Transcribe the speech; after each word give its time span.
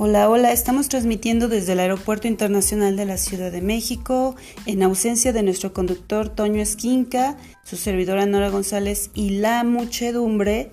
Hola, 0.00 0.30
hola, 0.30 0.52
estamos 0.52 0.88
transmitiendo 0.88 1.48
desde 1.48 1.72
el 1.72 1.80
Aeropuerto 1.80 2.28
Internacional 2.28 2.96
de 2.96 3.04
la 3.04 3.16
Ciudad 3.16 3.50
de 3.50 3.60
México, 3.60 4.36
en 4.64 4.84
ausencia 4.84 5.32
de 5.32 5.42
nuestro 5.42 5.72
conductor 5.72 6.28
Toño 6.28 6.62
Esquinca, 6.62 7.36
su 7.64 7.76
servidora 7.76 8.24
Nora 8.24 8.48
González 8.48 9.10
y 9.12 9.30
la 9.30 9.64
muchedumbre, 9.64 10.70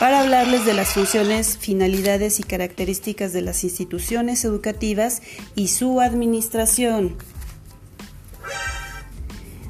para 0.00 0.22
hablarles 0.22 0.66
de 0.66 0.74
las 0.74 0.88
funciones, 0.88 1.58
finalidades 1.58 2.40
y 2.40 2.42
características 2.42 3.32
de 3.32 3.42
las 3.42 3.62
instituciones 3.62 4.44
educativas 4.44 5.22
y 5.54 5.68
su 5.68 6.00
administración. 6.00 7.16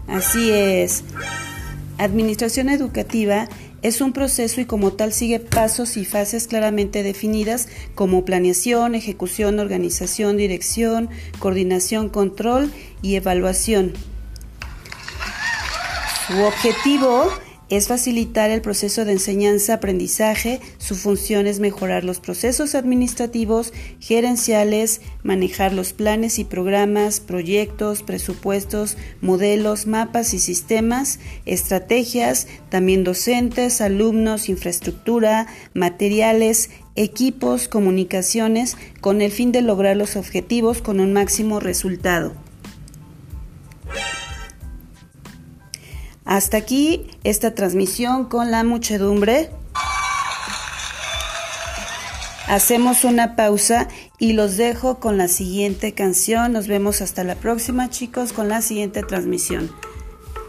Así 0.08 0.50
es, 0.50 1.04
administración 1.98 2.68
educativa 2.68 3.48
es 3.82 4.00
un 4.00 4.12
proceso 4.12 4.60
y 4.60 4.64
como 4.64 4.92
tal 4.94 5.12
sigue 5.12 5.40
pasos 5.40 5.96
y 5.96 6.04
fases 6.04 6.46
claramente 6.48 7.02
definidas 7.02 7.68
como 7.94 8.24
planeación, 8.24 8.94
ejecución, 8.94 9.58
organización, 9.58 10.36
dirección, 10.36 11.10
coordinación, 11.38 12.08
control 12.08 12.72
y 13.02 13.16
evaluación. 13.16 13.92
Su 16.26 16.42
objetivo 16.42 17.30
es 17.70 17.88
facilitar 17.88 18.50
el 18.50 18.60
proceso 18.60 19.04
de 19.04 19.12
enseñanza-aprendizaje. 19.12 20.60
Su 20.78 20.94
función 20.94 21.46
es 21.46 21.60
mejorar 21.60 22.04
los 22.04 22.20
procesos 22.20 22.74
administrativos, 22.74 23.72
gerenciales, 24.00 25.00
manejar 25.22 25.72
los 25.72 25.92
planes 25.92 26.38
y 26.38 26.44
programas, 26.44 27.20
proyectos, 27.20 28.02
presupuestos, 28.02 28.96
modelos, 29.20 29.86
mapas 29.86 30.34
y 30.34 30.38
sistemas, 30.38 31.20
estrategias, 31.46 32.46
también 32.68 33.04
docentes, 33.04 33.80
alumnos, 33.80 34.48
infraestructura, 34.48 35.46
materiales, 35.72 36.70
equipos, 36.96 37.68
comunicaciones, 37.68 38.76
con 39.00 39.20
el 39.20 39.32
fin 39.32 39.52
de 39.52 39.62
lograr 39.62 39.96
los 39.96 40.16
objetivos 40.16 40.82
con 40.82 41.00
un 41.00 41.12
máximo 41.12 41.60
resultado. 41.60 42.43
Hasta 46.34 46.56
aquí 46.56 47.06
esta 47.22 47.54
transmisión 47.54 48.24
con 48.24 48.50
la 48.50 48.64
muchedumbre. 48.64 49.50
Hacemos 52.48 53.04
una 53.04 53.36
pausa 53.36 53.86
y 54.18 54.32
los 54.32 54.56
dejo 54.56 54.98
con 54.98 55.16
la 55.16 55.28
siguiente 55.28 55.92
canción. 55.92 56.52
Nos 56.52 56.66
vemos 56.66 57.02
hasta 57.02 57.22
la 57.22 57.36
próxima 57.36 57.88
chicos 57.88 58.32
con 58.32 58.48
la 58.48 58.62
siguiente 58.62 59.04
transmisión. 59.04 59.70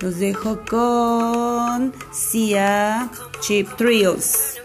Los 0.02 0.17
dejo 0.17 0.66
con 0.67 1.94
Sia 2.11 3.11
Chip 3.42 3.70
Trios. 3.77 4.64